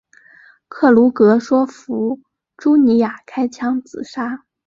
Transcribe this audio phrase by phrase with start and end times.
[0.67, 2.21] 克鲁格说服
[2.57, 4.45] 朱尼尔开枪自杀。